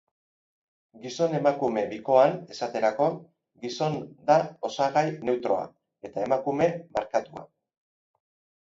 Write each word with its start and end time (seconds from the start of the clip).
Gizon-emakume 1.03 1.83
bikoan, 1.91 2.33
esaterako, 2.55 3.11
gizon 3.67 3.99
da 4.31 4.39
osagai 4.71 5.07
neutroa, 5.31 5.71
eta 6.11 6.27
emakume 6.31 6.73
markatua. 6.99 7.49